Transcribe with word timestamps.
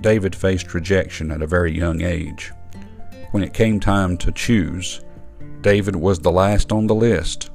David 0.00 0.34
faced 0.34 0.74
rejection 0.74 1.30
at 1.30 1.42
a 1.42 1.46
very 1.46 1.76
young 1.76 2.00
age. 2.00 2.52
When 3.32 3.42
it 3.42 3.54
came 3.54 3.78
time 3.78 4.16
to 4.18 4.32
choose, 4.32 5.02
David 5.60 5.94
was 5.94 6.18
the 6.18 6.32
last 6.32 6.72
on 6.72 6.86
the 6.86 6.94
list. 6.94 7.50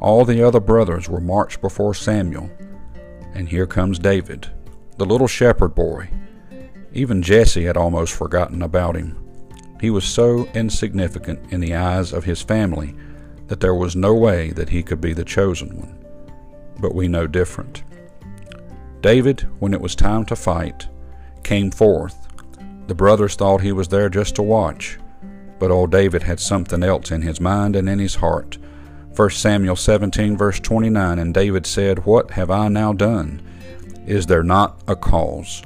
All 0.00 0.24
the 0.24 0.42
other 0.42 0.60
brothers 0.60 1.08
were 1.08 1.20
marched 1.20 1.60
before 1.60 1.94
Samuel, 1.94 2.50
and 3.34 3.48
here 3.48 3.66
comes 3.66 3.98
David, 3.98 4.48
the 4.96 5.04
little 5.04 5.26
shepherd 5.26 5.74
boy. 5.74 6.08
Even 6.92 7.22
Jesse 7.22 7.64
had 7.64 7.76
almost 7.76 8.14
forgotten 8.14 8.62
about 8.62 8.96
him. 8.96 9.22
He 9.80 9.90
was 9.90 10.04
so 10.04 10.48
insignificant 10.54 11.52
in 11.52 11.60
the 11.60 11.74
eyes 11.74 12.12
of 12.12 12.24
his 12.24 12.40
family 12.40 12.94
that 13.48 13.60
there 13.60 13.74
was 13.74 13.94
no 13.94 14.14
way 14.14 14.50
that 14.52 14.70
he 14.70 14.82
could 14.82 15.00
be 15.00 15.12
the 15.12 15.24
chosen 15.24 15.76
one. 15.76 16.04
But 16.80 16.94
we 16.94 17.06
know 17.06 17.26
different. 17.26 17.84
David, 19.02 19.42
when 19.60 19.74
it 19.74 19.80
was 19.80 19.94
time 19.94 20.24
to 20.26 20.36
fight, 20.36 20.88
came 21.46 21.70
forth. 21.70 22.26
The 22.88 22.94
brothers 22.94 23.36
thought 23.36 23.60
he 23.60 23.70
was 23.70 23.86
there 23.86 24.08
just 24.08 24.34
to 24.34 24.42
watch, 24.42 24.98
but 25.60 25.70
old 25.70 25.92
David 25.92 26.24
had 26.24 26.40
something 26.40 26.82
else 26.82 27.12
in 27.12 27.22
his 27.22 27.40
mind 27.40 27.76
and 27.76 27.88
in 27.88 28.00
his 28.00 28.16
heart. 28.16 28.58
1 29.14 29.30
Samuel 29.30 29.76
17, 29.76 30.36
verse 30.36 30.58
29 30.58 31.20
And 31.20 31.32
David 31.32 31.64
said, 31.64 32.04
What 32.04 32.32
have 32.32 32.50
I 32.50 32.66
now 32.66 32.92
done? 32.92 33.40
Is 34.06 34.26
there 34.26 34.42
not 34.42 34.82
a 34.88 34.96
cause? 34.96 35.62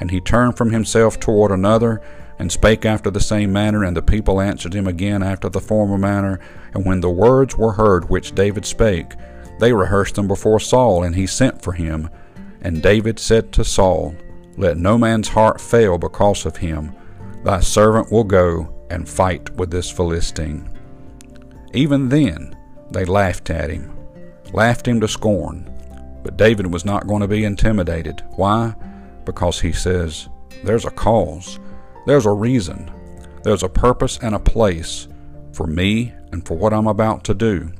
And 0.00 0.10
he 0.10 0.20
turned 0.20 0.56
from 0.56 0.72
himself 0.72 1.20
toward 1.20 1.52
another, 1.52 2.00
and 2.38 2.50
spake 2.50 2.86
after 2.86 3.10
the 3.10 3.20
same 3.20 3.52
manner, 3.52 3.84
and 3.84 3.94
the 3.94 4.02
people 4.02 4.40
answered 4.40 4.74
him 4.74 4.86
again 4.86 5.22
after 5.22 5.50
the 5.50 5.60
former 5.60 5.98
manner. 5.98 6.40
And 6.72 6.86
when 6.86 7.00
the 7.00 7.10
words 7.10 7.54
were 7.54 7.72
heard 7.72 8.08
which 8.08 8.34
David 8.34 8.64
spake, 8.64 9.12
they 9.60 9.74
rehearsed 9.74 10.14
them 10.14 10.26
before 10.26 10.58
Saul, 10.58 11.02
and 11.04 11.14
he 11.14 11.26
sent 11.26 11.60
for 11.60 11.74
him. 11.74 12.08
And 12.62 12.82
David 12.82 13.18
said 13.18 13.52
to 13.52 13.64
Saul, 13.64 14.16
Let 14.56 14.76
no 14.76 14.98
man's 14.98 15.28
heart 15.28 15.60
fail 15.60 15.98
because 15.98 16.46
of 16.46 16.56
him. 16.56 16.94
Thy 17.44 17.60
servant 17.60 18.12
will 18.12 18.24
go 18.24 18.86
and 18.90 19.08
fight 19.08 19.50
with 19.56 19.70
this 19.70 19.90
Philistine. 19.90 20.68
Even 21.72 22.08
then, 22.08 22.56
they 22.90 23.04
laughed 23.04 23.48
at 23.50 23.70
him, 23.70 23.90
laughed 24.52 24.86
him 24.86 25.00
to 25.00 25.08
scorn. 25.08 25.68
But 26.22 26.36
David 26.36 26.72
was 26.72 26.84
not 26.84 27.06
going 27.06 27.22
to 27.22 27.28
be 27.28 27.44
intimidated. 27.44 28.22
Why? 28.36 28.74
Because 29.24 29.60
he 29.60 29.72
says, 29.72 30.28
There's 30.62 30.84
a 30.84 30.90
cause, 30.90 31.58
there's 32.06 32.26
a 32.26 32.30
reason, 32.30 32.90
there's 33.42 33.62
a 33.62 33.68
purpose 33.68 34.18
and 34.22 34.34
a 34.34 34.40
place 34.40 35.08
for 35.52 35.66
me 35.66 36.12
and 36.30 36.46
for 36.46 36.56
what 36.56 36.72
I'm 36.72 36.86
about 36.86 37.24
to 37.24 37.34
do. 37.34 37.72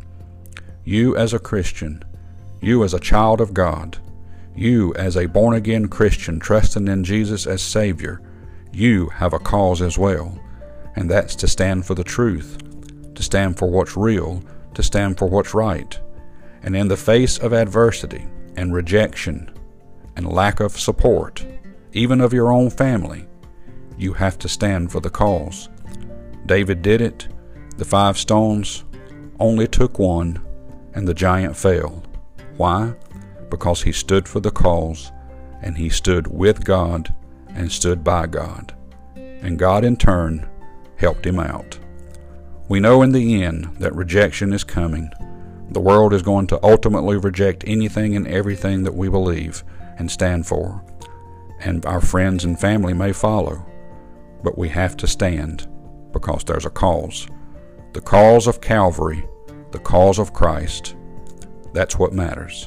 You, 0.84 1.16
as 1.16 1.32
a 1.32 1.38
Christian, 1.38 2.02
you, 2.60 2.82
as 2.82 2.94
a 2.94 3.00
child 3.00 3.40
of 3.40 3.54
God, 3.54 3.98
you, 4.54 4.94
as 4.94 5.16
a 5.16 5.26
born 5.26 5.54
again 5.54 5.88
Christian 5.88 6.38
trusting 6.38 6.88
in 6.88 7.04
Jesus 7.04 7.46
as 7.46 7.62
Savior, 7.62 8.20
you 8.72 9.08
have 9.08 9.32
a 9.32 9.38
cause 9.38 9.82
as 9.82 9.98
well, 9.98 10.38
and 10.96 11.10
that's 11.10 11.34
to 11.36 11.48
stand 11.48 11.86
for 11.86 11.94
the 11.94 12.04
truth, 12.04 12.58
to 13.14 13.22
stand 13.22 13.58
for 13.58 13.70
what's 13.70 13.96
real, 13.96 14.42
to 14.74 14.82
stand 14.82 15.18
for 15.18 15.26
what's 15.26 15.54
right. 15.54 15.98
And 16.62 16.76
in 16.76 16.88
the 16.88 16.96
face 16.96 17.38
of 17.38 17.52
adversity 17.52 18.26
and 18.56 18.74
rejection 18.74 19.50
and 20.16 20.26
lack 20.26 20.60
of 20.60 20.78
support, 20.78 21.44
even 21.92 22.20
of 22.20 22.32
your 22.32 22.52
own 22.52 22.70
family, 22.70 23.26
you 23.98 24.12
have 24.14 24.38
to 24.38 24.48
stand 24.48 24.90
for 24.90 25.00
the 25.00 25.10
cause. 25.10 25.68
David 26.46 26.82
did 26.82 27.00
it. 27.00 27.28
The 27.76 27.84
five 27.84 28.18
stones 28.18 28.84
only 29.38 29.66
took 29.66 29.98
one, 29.98 30.40
and 30.94 31.06
the 31.06 31.14
giant 31.14 31.56
fell. 31.56 32.02
Why? 32.56 32.94
Because 33.52 33.82
he 33.82 33.92
stood 33.92 34.26
for 34.26 34.40
the 34.40 34.50
cause, 34.50 35.12
and 35.60 35.76
he 35.76 35.90
stood 35.90 36.26
with 36.26 36.64
God 36.64 37.14
and 37.50 37.70
stood 37.70 38.02
by 38.02 38.26
God. 38.26 38.74
And 39.14 39.58
God, 39.58 39.84
in 39.84 39.98
turn, 39.98 40.48
helped 40.96 41.26
him 41.26 41.38
out. 41.38 41.78
We 42.70 42.80
know 42.80 43.02
in 43.02 43.12
the 43.12 43.42
end 43.42 43.76
that 43.78 43.94
rejection 43.94 44.54
is 44.54 44.64
coming. 44.64 45.10
The 45.70 45.80
world 45.80 46.14
is 46.14 46.22
going 46.22 46.46
to 46.46 46.64
ultimately 46.64 47.18
reject 47.18 47.64
anything 47.66 48.16
and 48.16 48.26
everything 48.26 48.84
that 48.84 48.94
we 48.94 49.10
believe 49.10 49.62
and 49.98 50.10
stand 50.10 50.46
for. 50.46 50.82
And 51.60 51.84
our 51.84 52.00
friends 52.00 52.46
and 52.46 52.58
family 52.58 52.94
may 52.94 53.12
follow. 53.12 53.66
But 54.42 54.56
we 54.56 54.70
have 54.70 54.96
to 54.96 55.06
stand 55.06 55.68
because 56.10 56.42
there's 56.44 56.64
a 56.64 56.70
cause. 56.70 57.28
The 57.92 58.00
cause 58.00 58.46
of 58.46 58.62
Calvary, 58.62 59.28
the 59.72 59.78
cause 59.78 60.18
of 60.18 60.32
Christ. 60.32 60.96
That's 61.74 61.98
what 61.98 62.14
matters. 62.14 62.66